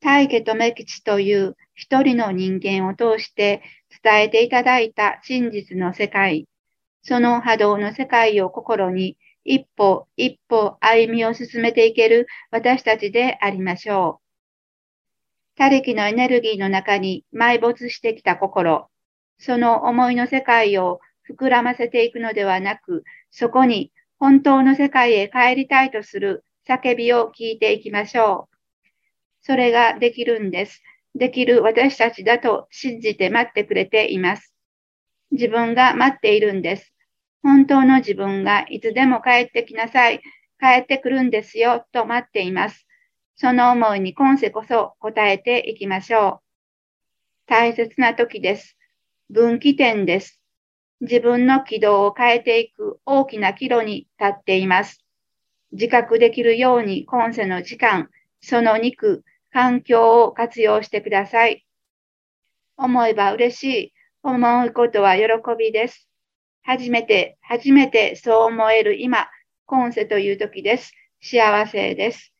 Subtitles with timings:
[0.00, 3.62] 大家とメ吉という一人の人間を通して
[4.02, 6.46] 伝えていただいた真実の世界、
[7.02, 15.56] その波動の世界を心に一歩一歩歩みを進めていける私たちでありましょう。
[15.56, 18.88] 他力のエネルギーの中に埋没してきた心、
[19.38, 28.49] その思いの世界を膨らませていくのではなく、そこに本当の世界へ帰りたいとする叫びを聞いていきましょう。
[29.42, 30.82] それができるんです。
[31.14, 34.54] できる私たちだと信じて待ってくれています。
[35.32, 36.92] 自分が待っているんです。
[37.42, 40.20] 本当の自分がいつでも帰ってきなさい。
[40.60, 42.86] 帰ってくるんですよと待っています。
[43.36, 46.50] その思いに今世こそ答えていきましょう。
[47.46, 48.76] 大切な時です。
[49.30, 50.40] 分岐点です。
[51.00, 55.02] 自分の軌道を変えていく大きな岐路に立っています。
[55.72, 58.10] 自覚できるように今世の時間、
[58.42, 61.66] その肉、環境を活用してください。
[62.76, 63.92] 思えば嬉しい。
[64.22, 65.24] 思うことは喜
[65.58, 66.08] びです。
[66.62, 69.28] 初めて、初めてそう思える今、
[69.66, 70.92] 今世という時です。
[71.22, 72.32] 幸せです。